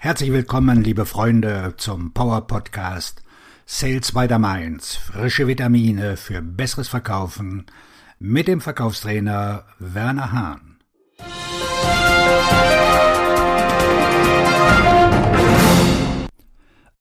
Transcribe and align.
Herzlich 0.00 0.30
willkommen, 0.30 0.84
liebe 0.84 1.06
Freunde, 1.06 1.74
zum 1.76 2.12
Power 2.12 2.46
Podcast 2.46 3.20
Sales 3.66 4.12
by 4.12 4.28
the 4.28 4.38
Mainz. 4.38 4.94
Frische 4.94 5.48
Vitamine 5.48 6.16
für 6.16 6.40
besseres 6.40 6.86
Verkaufen 6.86 7.66
mit 8.20 8.46
dem 8.46 8.60
Verkaufstrainer 8.60 9.64
Werner 9.80 10.30
Hahn. 10.30 10.78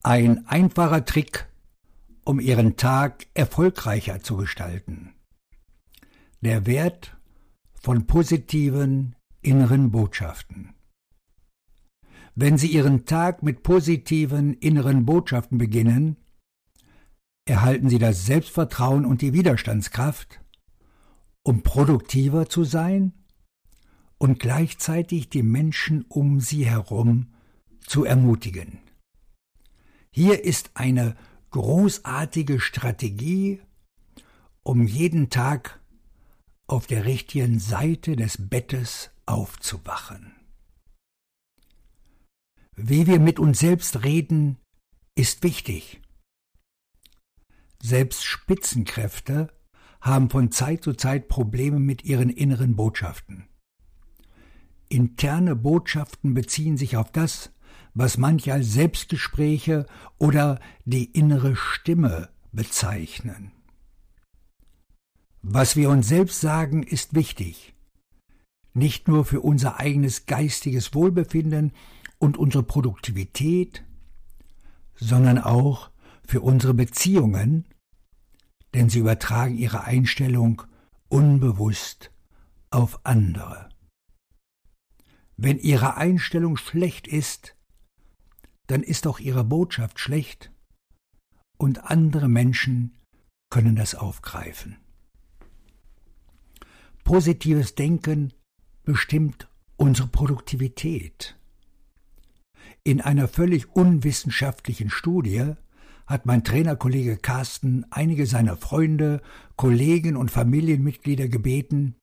Ein 0.01 0.47
einfacher 0.47 1.05
Trick, 1.05 1.45
um 2.23 2.39
Ihren 2.39 2.77
Tag 2.77 3.27
erfolgreicher 3.35 4.23
zu 4.23 4.37
gestalten. 4.37 5.13
Der 6.41 6.65
Wert 6.65 7.15
von 7.79 8.07
positiven 8.07 9.15
inneren 9.43 9.91
Botschaften. 9.91 10.73
Wenn 12.39 12.59
Sie 12.59 12.67
Ihren 12.67 13.05
Tag 13.05 13.41
mit 13.41 13.63
positiven 13.63 14.53
inneren 14.53 15.07
Botschaften 15.07 15.57
beginnen, 15.57 16.17
erhalten 17.45 17.89
Sie 17.89 17.97
das 17.97 18.27
Selbstvertrauen 18.27 19.07
und 19.07 19.23
die 19.23 19.33
Widerstandskraft, 19.33 20.39
um 21.41 21.63
produktiver 21.63 22.47
zu 22.47 22.63
sein 22.63 23.13
und 24.19 24.39
gleichzeitig 24.39 25.29
die 25.29 25.41
Menschen 25.41 26.05
um 26.09 26.39
Sie 26.39 26.63
herum 26.67 27.33
zu 27.79 28.05
ermutigen. 28.05 28.81
Hier 30.11 30.43
ist 30.45 30.69
eine 30.75 31.15
großartige 31.49 32.59
Strategie, 32.59 33.61
um 34.61 34.85
jeden 34.85 35.31
Tag 35.31 35.79
auf 36.67 36.85
der 36.85 37.05
richtigen 37.05 37.57
Seite 37.57 38.15
des 38.15 38.47
Bettes 38.47 39.09
aufzuwachen. 39.25 40.36
Wie 42.79 43.07
wir 43.07 43.19
mit 43.19 43.39
uns 43.39 43.57
selbst 43.57 44.03
reden, 44.03 44.57
ist 45.15 45.41
wichtig. 45.41 45.99
Selbst 47.81 48.23
Spitzenkräfte 48.23 49.47
haben 49.99 50.29
von 50.29 50.51
Zeit 50.51 50.83
zu 50.83 50.93
Zeit 50.93 51.27
Probleme 51.27 51.79
mit 51.79 52.03
ihren 52.05 52.29
inneren 52.29 52.75
Botschaften. 52.75 53.47
Interne 54.89 55.55
Botschaften 55.55 56.35
beziehen 56.35 56.77
sich 56.77 56.97
auf 56.97 57.11
das, 57.11 57.51
was 57.95 58.19
manche 58.19 58.53
als 58.53 58.71
Selbstgespräche 58.73 59.87
oder 60.19 60.59
die 60.85 61.05
innere 61.05 61.55
Stimme 61.55 62.29
bezeichnen. 62.51 63.53
Was 65.41 65.75
wir 65.75 65.89
uns 65.89 66.07
selbst 66.07 66.41
sagen, 66.41 66.83
ist 66.83 67.15
wichtig, 67.15 67.73
nicht 68.75 69.07
nur 69.07 69.25
für 69.25 69.41
unser 69.41 69.79
eigenes 69.79 70.27
geistiges 70.27 70.93
Wohlbefinden, 70.93 71.71
und 72.19 72.37
unsere 72.37 72.63
Produktivität, 72.63 73.83
sondern 74.95 75.37
auch 75.37 75.91
für 76.25 76.41
unsere 76.41 76.73
Beziehungen, 76.73 77.65
denn 78.73 78.89
sie 78.89 78.99
übertragen 78.99 79.57
ihre 79.57 79.83
Einstellung 79.83 80.63
unbewusst 81.09 82.11
auf 82.69 83.05
andere. 83.05 83.69
Wenn 85.37 85.59
ihre 85.59 85.97
Einstellung 85.97 86.57
schlecht 86.57 87.07
ist, 87.07 87.55
dann 88.67 88.83
ist 88.83 89.07
auch 89.07 89.19
ihre 89.19 89.43
Botschaft 89.43 89.99
schlecht 89.99 90.51
und 91.57 91.85
andere 91.85 92.27
Menschen 92.27 92.99
können 93.49 93.75
das 93.75 93.95
aufgreifen. 93.95 94.77
Positives 97.03 97.75
Denken 97.75 98.33
bestimmt 98.83 99.47
unsere 99.77 100.07
Produktivität. 100.09 101.39
In 102.87 103.01
einer 103.01 103.27
völlig 103.27 103.75
unwissenschaftlichen 103.75 104.89
Studie 104.89 105.55
hat 106.05 106.25
mein 106.25 106.45
Trainerkollege 106.45 107.17
Carsten 107.17 107.85
einige 107.89 108.25
seiner 108.25 108.55
Freunde, 108.55 109.21
Kollegen 109.57 110.15
und 110.15 110.31
Familienmitglieder 110.31 111.27
gebeten, 111.27 111.95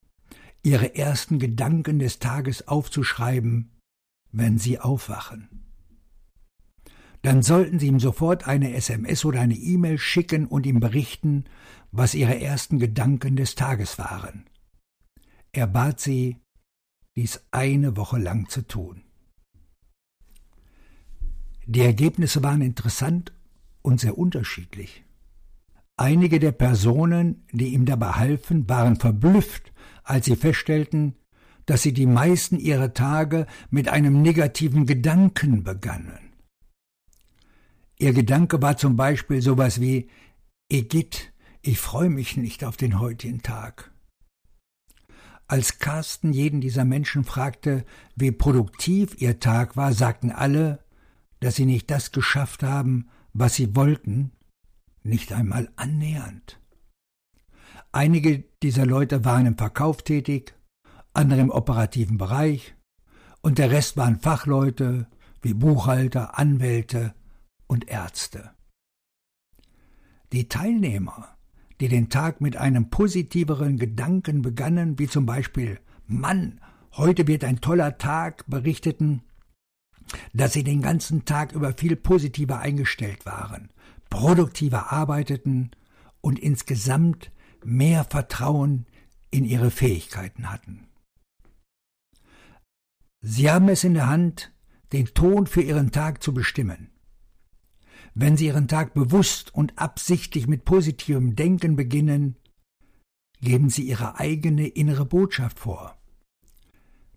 ihre 0.62 0.94
ersten 0.94 1.39
Gedanken 1.39 2.00
des 2.00 2.19
Tages 2.19 2.69
aufzuschreiben, 2.69 3.71
wenn 4.31 4.59
sie 4.59 4.78
aufwachen. 4.78 5.49
Dann 7.23 7.41
sollten 7.41 7.78
sie 7.78 7.87
ihm 7.87 7.99
sofort 7.99 8.47
eine 8.47 8.75
SMS 8.75 9.25
oder 9.25 9.41
eine 9.41 9.56
E-Mail 9.56 9.97
schicken 9.97 10.44
und 10.44 10.67
ihm 10.67 10.81
berichten, 10.81 11.44
was 11.93 12.15
ihre 12.15 12.39
ersten 12.39 12.78
Gedanken 12.78 13.37
des 13.37 13.55
Tages 13.55 13.99
waren. 13.99 14.44
Er 15.50 15.67
bat 15.67 15.99
sie, 15.99 16.37
dies 17.17 17.43
eine 17.53 17.97
Woche 17.97 18.19
lang 18.19 18.50
zu 18.50 18.61
tun. 18.61 19.04
Die 21.67 21.81
Ergebnisse 21.81 22.43
waren 22.43 22.61
interessant 22.61 23.33
und 23.83 24.01
sehr 24.01 24.19
unterschiedlich. 24.19 25.05
Einige 25.97 26.41
der 26.41 26.53
Personen, 26.53 27.45
die 27.53 27.69
ihm 27.69 27.87
dabei 27.87 28.13
halfen, 28.13 28.69
waren 28.69 28.97
verblüfft, 28.97 29.73
als 30.03 30.27
sie 30.27 30.37
feststellten, 30.37 31.15
dass 31.67 31.83
sie 31.83 31.93
die 31.93 32.07
meisten 32.07 32.59
ihrer 32.59 32.93
Tage 32.93 33.47
mit 33.71 33.89
einem 33.89 34.21
negativen 34.21 34.87
Gedanken 34.87 35.63
begannen. 35.65 36.19
Ihr 37.99 38.13
Gedanke 38.13 38.61
war 38.61 38.77
zum 38.77 38.97
Beispiel 38.97 39.41
sowas 39.41 39.81
wie 39.81 40.09
Egit, 40.69 41.33
ich 41.63 41.79
freue 41.79 42.11
mich 42.11 42.37
nicht 42.37 42.65
auf 42.65 42.77
den 42.77 42.99
heutigen 42.99 43.41
Tag. 43.41 43.93
Als 45.47 45.79
Carsten 45.79 46.33
jeden 46.33 46.61
dieser 46.61 46.85
Menschen 46.85 47.25
fragte, 47.25 47.85
wie 48.17 48.33
produktiv 48.33 49.21
ihr 49.21 49.41
Tag 49.41 49.77
war, 49.77 49.93
sagten 49.93 50.31
alle, 50.31 50.84
dass 51.44 51.56
sie 51.56 51.66
nicht 51.66 51.91
das 51.91 52.10
geschafft 52.10 52.62
haben, 52.62 53.10
was 53.34 53.55
sie 53.55 53.77
wollten, 53.77 54.32
nicht 55.03 55.31
einmal 55.31 55.69
annähernd. 55.77 56.59
Einige 57.93 58.44
dieser 58.62 58.87
Leute 58.87 59.27
waren 59.27 59.44
im 59.44 59.59
Verkauf 59.59 60.03
tätig, 60.03 60.55
andere 61.12 61.43
im 61.43 61.50
operativen 61.50 62.16
Bereich, 62.16 62.75
und 63.43 63.59
der 63.59 63.71
Rest 63.71 63.99
waren 63.99 64.21
Fachleute 64.21 65.06
wie 65.43 65.53
Buchhalter, 65.53 66.38
Anwälte 66.38 67.15
und 67.66 67.88
Ärzte. 67.88 68.53
Die 70.32 70.49
Teilnehmer, 70.49 71.37
die 71.78 71.88
den 71.88 72.09
Tag 72.09 72.41
mit 72.41 72.56
einem 72.56 72.88
positiveren 72.88 73.76
Gedanken 73.76 74.41
begannen, 74.41 74.99
wie 74.99 75.09
zum 75.09 75.26
Beispiel 75.26 75.78
Mann, 76.06 76.59
heute 76.93 77.26
wird 77.26 77.44
ein 77.44 77.61
toller 77.61 77.99
Tag, 77.99 78.47
berichteten, 78.47 79.21
dass 80.34 80.53
sie 80.53 80.65
den 80.65 80.83
ganzen 80.83 81.25
Tag 81.25 81.53
über 81.53 81.72
viel 81.72 81.97
positiver 81.97 82.59
eingestellt 82.59 83.25
waren, 83.25 83.71
produktiver 84.11 84.93
arbeiteten 84.93 85.71
und 86.21 86.39
insgesamt 86.39 87.31
mehr 87.65 88.05
Vertrauen 88.05 88.87
in 89.31 89.44
ihre 89.44 89.71
Fähigkeiten 89.71 90.50
hatten. 90.50 90.89
Sie 93.23 93.50
haben 93.50 93.69
es 93.69 93.84
in 93.84 93.94
der 93.94 94.09
Hand, 94.09 94.53
den 94.93 95.06
Ton 95.06 95.47
für 95.47 95.62
ihren 95.62 95.93
Tag 95.93 96.23
zu 96.23 96.34
bestimmen. 96.34 96.91
Wenn 98.17 98.37
Sie 98.37 98.47
Ihren 98.47 98.69
Tag 98.69 98.94
bewusst 98.94 99.53
und 99.53 99.77
absichtlich 99.77 100.47
mit 100.47 100.65
positivem 100.65 101.34
Denken 101.34 101.75
beginnen, 101.75 102.37
geben 103.41 103.71
Sie 103.71 103.83
Ihre 103.83 104.21
eigene 104.21 104.69
innere 104.69 105.05
Botschaft 105.05 105.59
vor. 105.59 105.99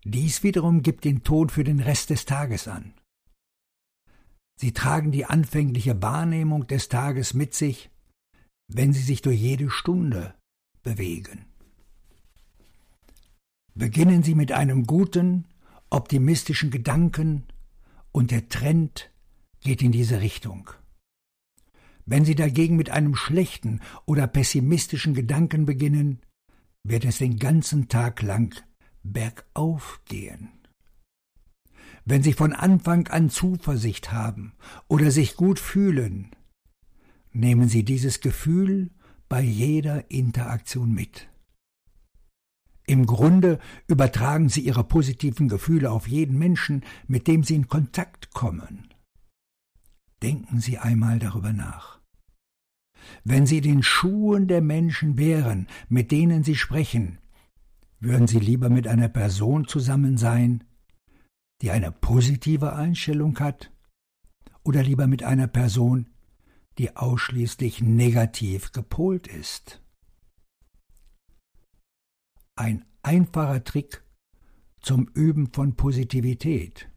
Dies 0.02 0.42
wiederum 0.42 0.82
gibt 0.82 1.04
den 1.04 1.22
Ton 1.22 1.50
für 1.50 1.62
den 1.62 1.78
Rest 1.78 2.10
des 2.10 2.24
Tages 2.24 2.66
an. 2.66 2.94
Sie 4.60 4.72
tragen 4.72 5.12
die 5.12 5.24
anfängliche 5.24 6.02
Wahrnehmung 6.02 6.66
des 6.66 6.88
Tages 6.88 7.32
mit 7.32 7.54
sich, 7.54 7.90
wenn 8.66 8.92
sie 8.92 9.02
sich 9.02 9.22
durch 9.22 9.38
jede 9.38 9.70
Stunde 9.70 10.34
bewegen. 10.82 11.46
Beginnen 13.74 14.24
Sie 14.24 14.34
mit 14.34 14.50
einem 14.50 14.84
guten, 14.84 15.44
optimistischen 15.90 16.72
Gedanken 16.72 17.44
und 18.10 18.32
der 18.32 18.48
Trend 18.48 19.12
geht 19.60 19.80
in 19.80 19.92
diese 19.92 20.20
Richtung. 20.20 20.68
Wenn 22.04 22.24
Sie 22.24 22.34
dagegen 22.34 22.74
mit 22.74 22.90
einem 22.90 23.14
schlechten 23.14 23.80
oder 24.06 24.26
pessimistischen 24.26 25.14
Gedanken 25.14 25.66
beginnen, 25.66 26.20
wird 26.82 27.04
es 27.04 27.18
den 27.18 27.38
ganzen 27.38 27.86
Tag 27.86 28.22
lang 28.22 28.60
bergauf 29.04 30.00
gehen. 30.06 30.57
Wenn 32.10 32.22
Sie 32.22 32.32
von 32.32 32.54
Anfang 32.54 33.06
an 33.08 33.28
Zuversicht 33.28 34.12
haben 34.12 34.54
oder 34.88 35.10
sich 35.10 35.36
gut 35.36 35.58
fühlen, 35.58 36.30
nehmen 37.34 37.68
Sie 37.68 37.84
dieses 37.84 38.20
Gefühl 38.20 38.90
bei 39.28 39.42
jeder 39.42 40.10
Interaktion 40.10 40.90
mit. 40.90 41.28
Im 42.86 43.04
Grunde 43.04 43.58
übertragen 43.88 44.48
Sie 44.48 44.62
Ihre 44.62 44.84
positiven 44.84 45.48
Gefühle 45.48 45.90
auf 45.90 46.08
jeden 46.08 46.38
Menschen, 46.38 46.82
mit 47.08 47.26
dem 47.26 47.44
Sie 47.44 47.56
in 47.56 47.68
Kontakt 47.68 48.32
kommen. 48.32 48.88
Denken 50.22 50.60
Sie 50.60 50.78
einmal 50.78 51.18
darüber 51.18 51.52
nach. 51.52 52.00
Wenn 53.22 53.44
Sie 53.44 53.60
den 53.60 53.82
Schuhen 53.82 54.48
der 54.48 54.62
Menschen 54.62 55.18
wären, 55.18 55.66
mit 55.90 56.10
denen 56.10 56.42
Sie 56.42 56.56
sprechen, 56.56 57.18
würden 58.00 58.26
Sie 58.26 58.40
lieber 58.40 58.70
mit 58.70 58.88
einer 58.88 59.10
Person 59.10 59.68
zusammen 59.68 60.16
sein, 60.16 60.64
die 61.62 61.70
eine 61.70 61.90
positive 61.90 62.74
Einstellung 62.74 63.38
hat, 63.38 63.72
oder 64.64 64.82
lieber 64.82 65.06
mit 65.06 65.22
einer 65.22 65.46
Person, 65.46 66.10
die 66.76 66.96
ausschließlich 66.96 67.80
negativ 67.80 68.72
gepolt 68.72 69.26
ist? 69.26 69.82
Ein 72.54 72.84
einfacher 73.02 73.64
Trick 73.64 74.04
zum 74.80 75.08
Üben 75.14 75.52
von 75.52 75.74
Positivität. 75.74 76.90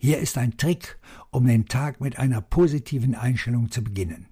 Hier 0.00 0.18
ist 0.18 0.36
ein 0.36 0.56
Trick, 0.56 0.98
um 1.30 1.46
den 1.46 1.66
Tag 1.66 2.00
mit 2.00 2.18
einer 2.18 2.40
positiven 2.40 3.14
Einstellung 3.14 3.70
zu 3.70 3.84
beginnen. 3.84 4.26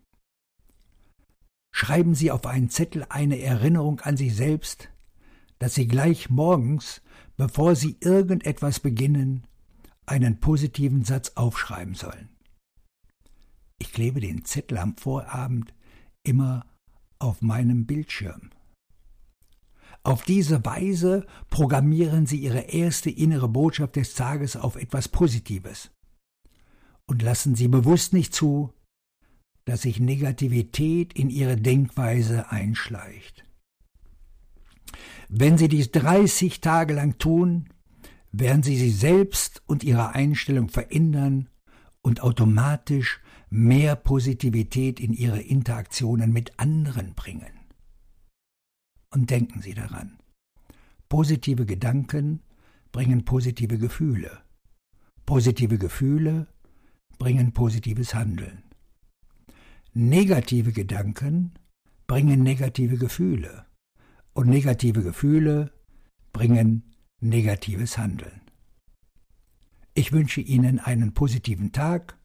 Schreiben 1.72 2.14
Sie 2.14 2.32
auf 2.32 2.44
einen 2.46 2.70
Zettel 2.70 3.06
eine 3.08 3.40
Erinnerung 3.40 4.00
an 4.00 4.16
sich 4.16 4.34
selbst, 4.34 4.90
dass 5.60 5.74
Sie 5.74 5.86
gleich 5.86 6.30
morgens, 6.30 7.02
bevor 7.36 7.76
Sie 7.76 7.96
irgendetwas 8.00 8.80
beginnen, 8.80 9.46
einen 10.06 10.40
positiven 10.40 11.04
Satz 11.04 11.32
aufschreiben 11.36 11.94
sollen. 11.94 12.30
Ich 13.78 13.92
klebe 13.92 14.20
den 14.20 14.44
Zettel 14.44 14.78
am 14.78 14.96
Vorabend 14.96 15.72
immer 16.24 16.66
auf 17.18 17.42
meinem 17.42 17.86
Bildschirm. 17.86 18.50
Auf 20.02 20.22
diese 20.22 20.64
Weise 20.64 21.26
programmieren 21.50 22.26
Sie 22.26 22.38
Ihre 22.38 22.62
erste 22.62 23.10
innere 23.10 23.48
Botschaft 23.48 23.96
des 23.96 24.14
Tages 24.14 24.56
auf 24.56 24.76
etwas 24.76 25.08
Positives 25.08 25.90
und 27.06 27.22
lassen 27.22 27.54
Sie 27.54 27.68
bewusst 27.68 28.14
nicht 28.14 28.34
zu, 28.34 28.72
dass 29.66 29.82
sich 29.82 30.00
Negativität 30.00 31.12
in 31.12 31.28
Ihre 31.28 31.56
Denkweise 31.56 32.50
einschleicht. 32.50 33.44
Wenn 35.28 35.58
Sie 35.58 35.68
dies 35.68 35.90
30 35.90 36.60
Tage 36.60 36.94
lang 36.94 37.18
tun, 37.18 37.68
werden 38.32 38.62
Sie 38.62 38.76
sich 38.76 38.96
selbst 38.96 39.62
und 39.66 39.84
Ihre 39.84 40.14
Einstellung 40.14 40.68
verändern 40.68 41.48
und 42.02 42.22
automatisch 42.22 43.20
mehr 43.50 43.96
Positivität 43.96 45.00
in 45.00 45.12
Ihre 45.12 45.40
Interaktionen 45.40 46.32
mit 46.32 46.58
anderen 46.58 47.14
bringen. 47.14 47.52
Und 49.12 49.30
denken 49.30 49.60
Sie 49.60 49.74
daran, 49.74 50.18
positive 51.08 51.66
Gedanken 51.66 52.42
bringen 52.92 53.24
positive 53.24 53.78
Gefühle. 53.78 54.40
Positive 55.26 55.78
Gefühle 55.78 56.46
bringen 57.18 57.52
positives 57.52 58.14
Handeln. 58.14 58.62
Negative 59.92 60.72
Gedanken 60.72 61.52
bringen 62.06 62.42
negative 62.42 62.96
Gefühle. 62.96 63.66
Und 64.40 64.48
negative 64.48 65.02
Gefühle 65.02 65.70
bringen 66.32 66.94
negatives 67.20 67.98
Handeln. 67.98 68.40
Ich 69.92 70.12
wünsche 70.12 70.40
Ihnen 70.40 70.78
einen 70.78 71.12
positiven 71.12 71.72
Tag, 71.72 72.16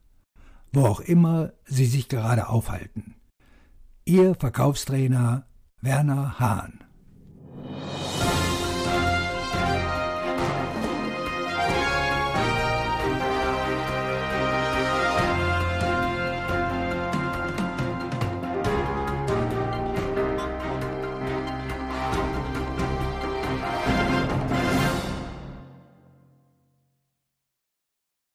wo 0.71 0.85
auch 0.85 1.01
immer 1.01 1.51
Sie 1.65 1.85
sich 1.85 2.07
gerade 2.07 2.47
aufhalten. 2.47 3.15
Ihr 4.05 4.33
Verkaufstrainer 4.33 5.45
Werner 5.81 6.39
Hahn 6.39 6.84